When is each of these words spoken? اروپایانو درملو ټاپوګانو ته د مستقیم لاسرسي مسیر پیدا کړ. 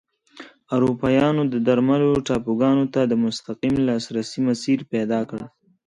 اروپایانو 0.75 1.41
درملو 1.67 2.11
ټاپوګانو 2.27 2.85
ته 2.93 3.01
د 3.05 3.13
مستقیم 3.23 3.73
لاسرسي 3.87 4.39
مسیر 4.47 4.79
پیدا 4.91 5.19
کړ. 5.29 5.39